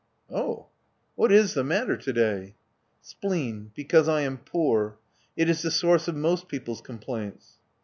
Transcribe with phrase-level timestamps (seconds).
[0.31, 0.69] "Oh!
[1.13, 2.55] What is the matter to day?''
[3.11, 4.97] Spleen— because I am poor.
[5.37, 7.59] It is the source of most people's complaints."